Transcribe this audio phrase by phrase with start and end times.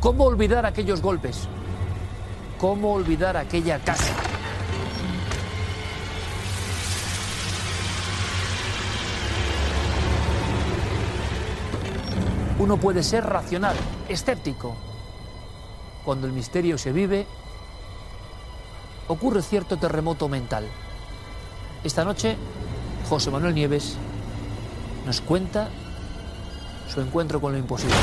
[0.00, 1.46] ¿Cómo olvidar aquellos golpes?
[2.58, 4.14] ¿Cómo olvidar aquella casa?
[12.58, 13.76] Uno puede ser racional,
[14.08, 14.74] escéptico.
[16.02, 17.26] Cuando el misterio se vive,
[19.06, 20.66] ocurre cierto terremoto mental.
[21.84, 22.38] Esta noche,
[23.06, 23.98] José Manuel Nieves
[25.04, 25.68] nos cuenta
[26.88, 27.96] su encuentro con lo imposible.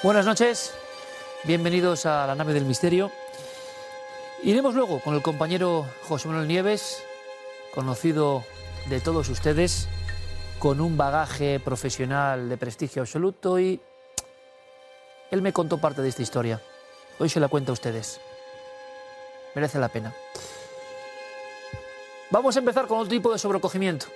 [0.00, 0.72] Buenas noches,
[1.42, 3.10] bienvenidos a la nave del misterio.
[4.44, 7.02] Iremos luego con el compañero José Manuel Nieves,
[7.74, 8.44] conocido
[8.88, 9.88] de todos ustedes,
[10.60, 13.80] con un bagaje profesional de prestigio absoluto y
[15.32, 16.62] él me contó parte de esta historia.
[17.18, 18.20] Hoy se la cuento a ustedes.
[19.56, 20.14] Merece la pena.
[22.30, 24.06] Vamos a empezar con otro tipo de sobrecogimiento.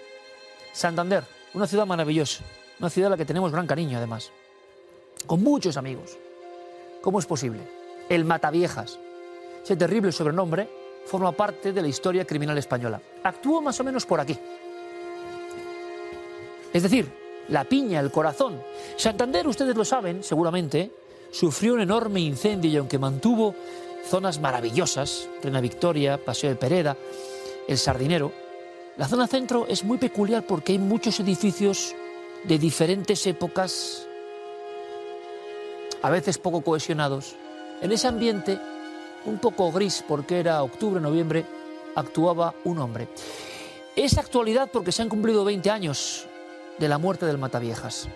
[0.73, 2.45] Santander, una ciudad maravillosa,
[2.79, 4.31] una ciudad a la que tenemos gran cariño además
[5.27, 6.17] con muchos amigos.
[7.01, 7.61] ¿Cómo es posible?
[8.09, 8.99] El Mataviejas,
[9.63, 10.69] ese terrible sobrenombre,
[11.05, 13.01] forma parte de la historia criminal española.
[13.23, 14.39] Actuó más o menos por aquí.
[16.73, 17.11] Es decir,
[17.49, 18.63] la piña, el corazón.
[18.97, 20.91] Santander, ustedes lo saben, seguramente,
[21.31, 23.55] sufrió un enorme incendio y aunque mantuvo
[24.07, 26.97] zonas maravillosas, Reina Victoria, Paseo de Pereda,
[27.69, 28.33] el Sardinero,
[28.97, 31.95] la zona centro es muy peculiar porque hay muchos edificios
[32.45, 34.07] de diferentes épocas
[36.03, 37.37] a veces poco cohesionados,
[37.81, 38.59] en ese ambiente
[39.25, 41.47] un poco gris porque era octubre, noviembre,
[41.95, 43.09] actuaba un hombre.
[43.95, 46.27] Es actualidad porque se han cumplido 20 años
[46.79, 48.09] de la muerte del Mataviejas.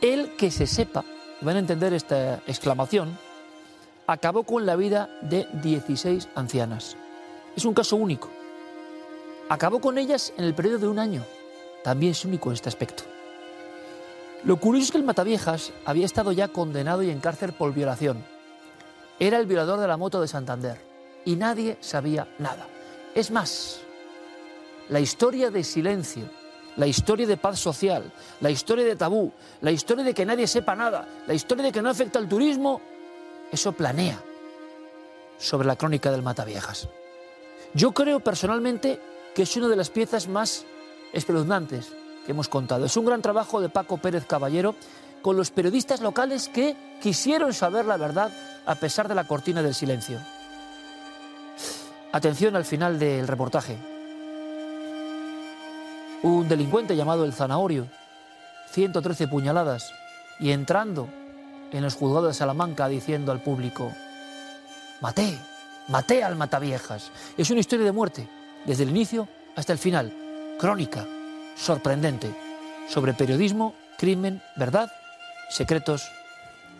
[0.00, 1.04] El que se sepa,
[1.40, 3.18] van a entender esta exclamación,
[4.06, 6.96] acabó con la vida de 16 ancianas.
[7.56, 8.28] Es un caso único.
[9.48, 11.24] Acabó con ellas en el periodo de un año.
[11.82, 13.04] También es único este aspecto.
[14.46, 18.24] Lo curioso es que el Mataviejas había estado ya condenado y en cárcel por violación.
[19.18, 20.80] Era el violador de la moto de Santander
[21.24, 22.68] y nadie sabía nada.
[23.12, 23.80] Es más,
[24.88, 26.30] la historia de silencio,
[26.76, 30.76] la historia de paz social, la historia de tabú, la historia de que nadie sepa
[30.76, 32.80] nada, la historia de que no afecta al turismo,
[33.50, 34.22] eso planea
[35.38, 36.88] sobre la crónica del Mataviejas.
[37.74, 39.00] Yo creo personalmente
[39.34, 40.64] que es una de las piezas más
[41.12, 41.92] espeluznantes
[42.26, 42.84] que hemos contado.
[42.84, 44.74] Es un gran trabajo de Paco Pérez Caballero
[45.22, 48.30] con los periodistas locales que quisieron saber la verdad
[48.66, 50.18] a pesar de la cortina del silencio.
[52.12, 53.78] Atención al final del reportaje.
[56.22, 57.86] Un delincuente llamado el Zanahorio,
[58.72, 59.92] 113 puñaladas,
[60.40, 61.08] y entrando
[61.72, 63.92] en los juzgados de Salamanca diciendo al público,
[65.00, 65.38] maté,
[65.88, 67.10] maté al Mataviejas.
[67.36, 68.28] Es una historia de muerte,
[68.64, 70.12] desde el inicio hasta el final,
[70.58, 71.06] crónica,
[71.56, 72.34] sorprendente
[72.88, 74.92] sobre periodismo, crimen, verdad,
[75.50, 76.08] secretos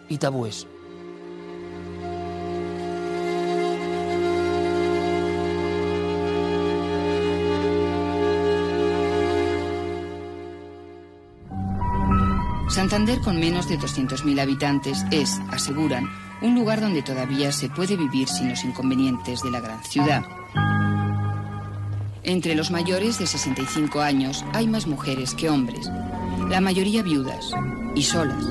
[0.08, 0.66] y tabúes.
[12.68, 16.04] Santander, con menos de 200.000 habitantes, es, aseguran,
[16.42, 20.22] un lugar donde todavía se puede vivir sin los inconvenientes de la gran ciudad.
[22.26, 25.88] Entre los mayores de 65 años hay más mujeres que hombres,
[26.48, 27.52] la mayoría viudas
[27.94, 28.44] y solas.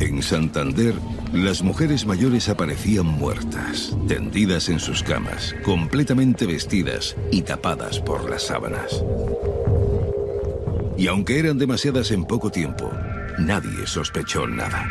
[0.00, 0.94] En Santander,
[1.32, 8.42] las mujeres mayores aparecían muertas, tendidas en sus camas, completamente vestidas y tapadas por las
[8.42, 9.02] sábanas.
[10.98, 12.90] Y aunque eran demasiadas en poco tiempo,
[13.38, 14.86] nadie sospechó nada.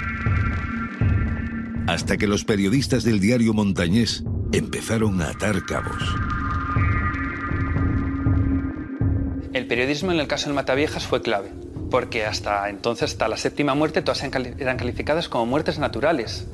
[1.89, 6.03] Hasta que los periodistas del diario Montañés empezaron a atar cabos.
[9.53, 11.49] El periodismo en el caso del Mataviejas fue clave,
[11.89, 16.45] porque hasta entonces, hasta la séptima muerte, todas eran calificadas como muertes naturales.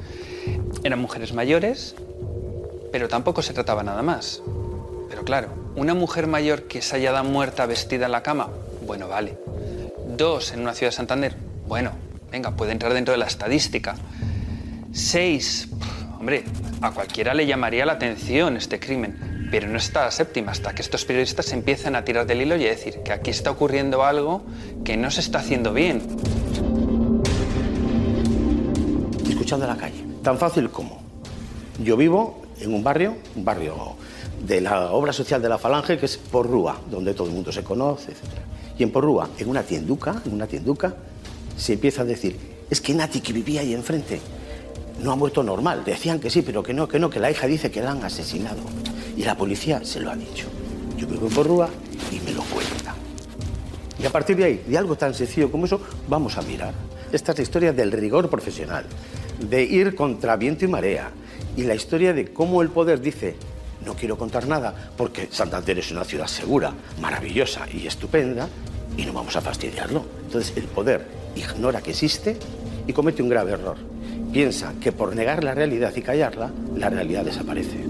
[0.86, 1.96] Eran mujeres mayores,
[2.94, 4.42] pero tampoco se trataba nada más.
[5.10, 8.52] Pero claro, una mujer mayor que se haya dado muerta vestida en la cama,
[8.88, 9.38] bueno, vale.
[10.16, 11.36] Dos en una ciudad de Santander,
[11.68, 11.92] bueno,
[12.32, 13.98] venga, puede entrar dentro de la estadística.
[14.96, 15.68] Seis,
[16.18, 16.46] hombre,
[16.80, 20.82] a cualquiera le llamaría la atención este crimen, pero no está la séptima hasta que
[20.82, 24.44] estos periodistas empiezan a tirar del hilo y a decir que aquí está ocurriendo algo
[24.86, 26.02] que no se está haciendo bien.
[29.28, 31.02] Escuchando la calle, tan fácil como.
[31.84, 33.98] Yo vivo en un barrio, un barrio
[34.48, 37.66] de la obra social de la Falange, que es Porrúa, donde todo el mundo se
[37.66, 38.24] conoce, etc.
[38.80, 40.96] Y en Porrúa, en una tienduca, en una tienduca,
[41.58, 42.40] se empieza a decir,
[42.70, 44.22] es que Nati que vivía ahí enfrente
[45.02, 45.84] no ha muerto normal.
[45.86, 48.04] Decían que sí, pero que no, que no, que la hija dice que la han
[48.04, 48.62] asesinado.
[49.16, 50.48] Y la policía se lo ha dicho.
[50.98, 51.70] Yo vivo en Porrúa
[52.12, 52.96] y me lo cuenta.
[53.98, 56.74] Y a partir de ahí, de algo tan sencillo como eso, vamos a mirar.
[57.12, 58.86] Esta es la historia del rigor profesional,
[59.40, 61.12] de ir contra viento y marea,
[61.56, 63.36] y la historia de cómo el poder dice,
[63.86, 68.50] no quiero contar nada, porque Santander es una ciudad segura, maravillosa y estupenda,
[68.98, 70.06] y no vamos a fastidiarlo.
[70.26, 72.38] Entonces el poder ignora que existe
[72.88, 73.95] y comete un grave error.
[74.36, 77.86] Piensa que por negar la realidad y callarla, la realidad desaparece.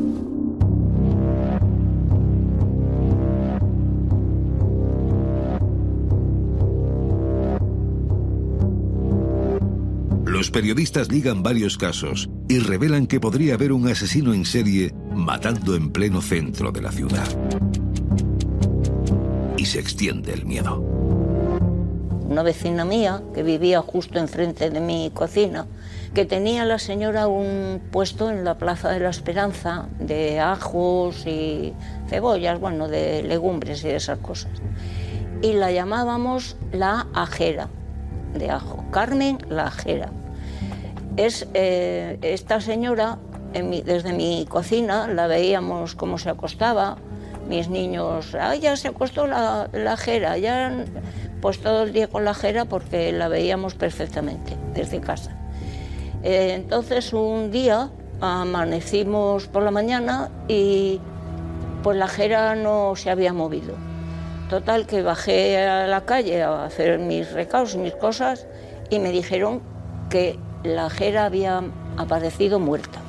[10.27, 15.75] Los periodistas ligan varios casos y revelan que podría haber un asesino en serie matando
[15.75, 17.27] en pleno centro de la ciudad.
[19.57, 20.94] Y se extiende el miedo.
[22.27, 25.67] Una vecina mía que vivía justo enfrente de mi cocina,
[26.15, 31.73] que tenía la señora un puesto en la Plaza de la Esperanza de ajos y
[32.07, 34.51] cebollas, bueno, de legumbres y de esas cosas.
[35.41, 37.67] Y la llamábamos la ajera
[38.33, 40.09] de ajo, Carmen la ajera.
[41.17, 43.19] Es eh, esta señora,
[43.53, 46.97] desde mi cocina, la veíamos cómo se acostaba,
[47.47, 50.71] mis niños, ah, ya se acostó la, la jera, ya
[51.45, 55.29] pues todo el día con la jera porque la veíamos perfectamente desde casa.
[56.23, 60.99] Eh, entonces un día amanecimos por la mañana y
[61.83, 63.75] pues la jera no se había movido.
[64.49, 68.47] Total que bajé a la calle a hacer mis recados mis cosas
[68.89, 69.61] y me dijeron
[70.09, 71.61] que la jera había
[71.95, 73.01] aparecido muerta.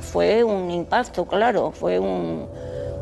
[0.00, 2.48] Fue un impacto, claro, fue un,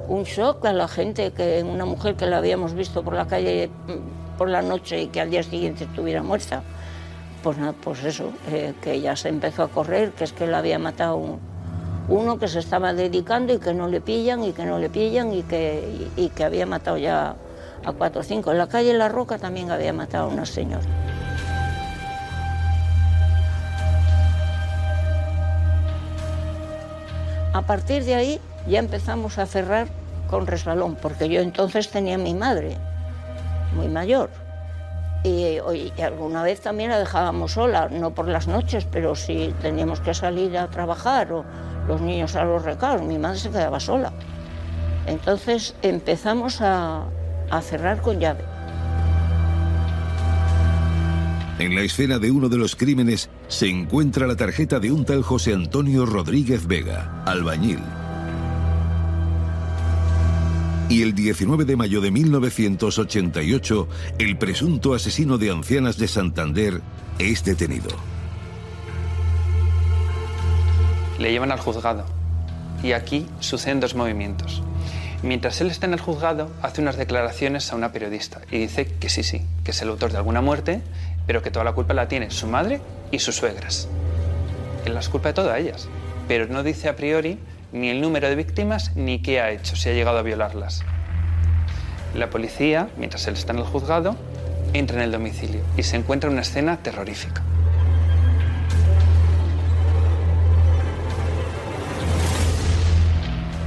[0.08, 3.68] un shock a la gente, que una mujer que la habíamos visto por la calle
[3.68, 6.62] mm, por la noche y que al día siguiente estuviera muerta.
[7.42, 10.78] Pues, pues eso, eh, que ella se empezó a correr, que es que la había
[10.78, 11.38] matado
[12.08, 15.32] uno que se estaba dedicando y que no le pillan y que no le pillan
[15.32, 17.36] y que, y, que había matado ya
[17.84, 18.50] a cuatro o cinco.
[18.50, 20.82] En la calle La Roca también había matado a una señora.
[27.52, 29.88] A partir de ahí ya empezamos a cerrar
[30.28, 32.76] con resbalón, porque yo entonces tenía a mi madre,
[33.74, 34.30] muy mayor.
[35.24, 35.58] Y,
[36.00, 40.56] alguna vez también la dejábamos sola, no por las noches, pero si teníamos que salir
[40.56, 41.44] a trabajar o
[41.88, 44.12] los niños a los recados, mi madre se quedaba sola.
[45.06, 47.04] Entonces empezamos a,
[47.50, 48.44] a cerrar con llave.
[51.58, 55.24] En la escena de uno de los crímenes se encuentra la tarjeta de un tal
[55.24, 57.80] José Antonio Rodríguez Vega, albañil,
[60.88, 66.80] y el 19 de mayo de 1988, el presunto asesino de ancianas de Santander
[67.18, 67.90] es detenido.
[71.18, 72.06] Le llevan al juzgado
[72.82, 74.62] y aquí suceden dos movimientos.
[75.22, 79.08] Mientras él está en el juzgado, hace unas declaraciones a una periodista y dice que
[79.08, 80.80] sí, sí, que es el autor de alguna muerte,
[81.26, 82.80] pero que toda la culpa la tiene su madre
[83.10, 83.88] y sus suegras.
[84.86, 85.88] Él las culpa de todas ellas,
[86.28, 87.38] pero no dice a priori
[87.72, 90.82] ni el número de víctimas ni qué ha hecho, si ha llegado a violarlas.
[92.14, 94.16] La policía, mientras él está en el juzgado,
[94.72, 97.42] entra en el domicilio y se encuentra una escena terrorífica.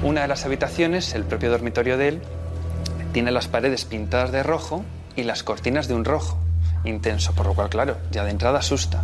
[0.04, 2.22] Una de las habitaciones, el propio dormitorio de él,
[3.14, 4.84] tiene las paredes pintadas de rojo
[5.16, 6.40] y las cortinas de un rojo
[6.84, 9.04] intenso, por lo cual, claro, ya de entrada asusta.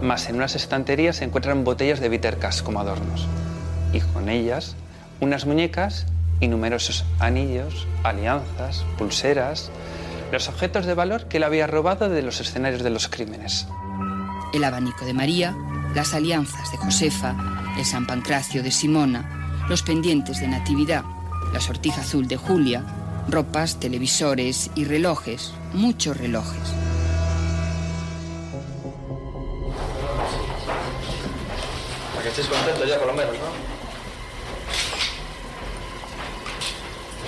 [0.00, 3.28] Más en unas estanterías se encuentran botellas de bittercas como adornos
[3.94, 4.74] y con ellas
[5.20, 6.06] unas muñecas
[6.40, 9.70] y numerosos anillos, alianzas, pulseras,
[10.32, 13.66] los objetos de valor que él había robado de los escenarios de los crímenes.
[14.52, 15.56] El abanico de María,
[15.94, 17.36] las alianzas de Josefa,
[17.78, 21.04] el San Pancracio de Simona, los pendientes de Natividad,
[21.52, 22.82] la sortija azul de Julia,
[23.28, 26.74] ropas, televisores y relojes, muchos relojes.
[32.10, 33.73] Para que estés contento ya por lo menos, ¿no?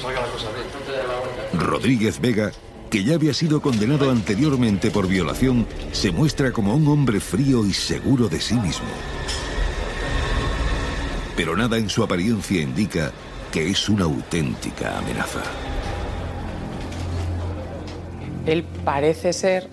[0.00, 1.60] Salga la cosa bien.
[1.60, 2.52] Rodríguez Vega,
[2.90, 7.72] que ya había sido condenado anteriormente por violación, se muestra como un hombre frío y
[7.72, 8.88] seguro de sí mismo.
[11.36, 13.12] Pero nada en su apariencia indica
[13.52, 15.42] que es una auténtica amenaza.
[18.46, 19.68] Él parece ser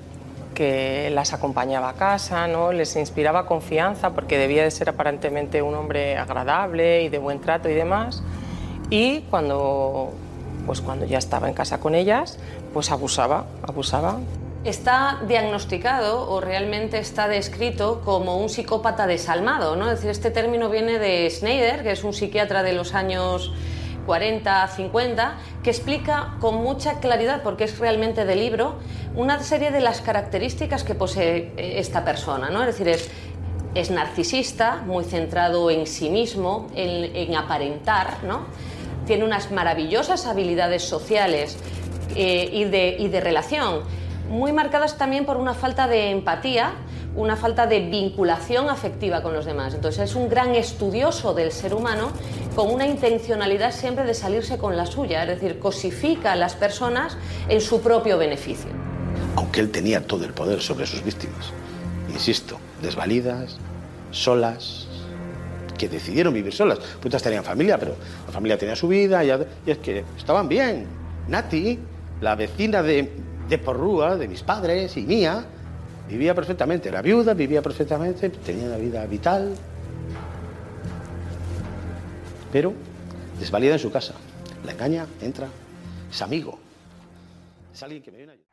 [0.54, 2.72] que las acompañaba a casa, ¿no?
[2.72, 7.70] les inspiraba confianza porque debía de ser aparentemente un hombre agradable y de buen trato
[7.70, 8.24] y demás.
[8.94, 10.12] Y cuando,
[10.68, 12.38] pues cuando ya estaba en casa con ellas,
[12.76, 14.20] pues abusaba, abusaba.
[14.66, 19.88] Está diagnosticado o realmente está descrito como un psicópata desalmado, ¿no?
[19.88, 23.52] Decir, este término viene de Schneider, que es un psiquiatra de los años
[24.06, 28.76] 40, 50, que explica con mucha claridad, porque es realmente de libro,
[29.16, 32.52] una serie de las características que posee eh, esta persona.
[32.52, 32.62] ¿no?
[32.62, 33.10] Es decir, es,
[33.74, 38.42] es narcisista, muy centrado en sí mismo, en, en aparentar, ¿no?
[39.06, 41.58] Tiene unas maravillosas habilidades sociales
[42.16, 43.82] eh, y, de, y de relación,
[44.30, 46.74] muy marcadas también por una falta de empatía,
[47.16, 49.74] una falta de vinculación afectiva con los demás.
[49.74, 52.12] Entonces es un gran estudioso del ser humano
[52.56, 57.18] con una intencionalidad siempre de salirse con la suya, es decir, cosifica a las personas
[57.50, 58.72] en su propio beneficio.
[59.36, 61.52] Aunque él tenía todo el poder sobre sus víctimas.
[62.12, 63.58] Insisto, desvalidas,
[64.12, 64.88] solas,
[65.84, 66.80] que decidieron vivir solas.
[66.80, 69.30] Putas tenían familia, pero la familia tenía su vida y,
[69.70, 70.86] es que estaban bien.
[71.28, 71.78] Nati,
[72.22, 73.12] la vecina de,
[73.50, 75.44] de Porrúa, de mis padres y mía,
[76.08, 76.88] vivía perfectamente.
[76.88, 79.56] Era viuda, vivía perfectamente, tenía una vida vital.
[82.52, 82.74] Pero
[83.40, 84.14] desvalida en su casa.
[84.64, 85.50] La engaña, entra,
[86.10, 86.60] es amigo.
[87.74, 88.53] Es alguien que me viene a.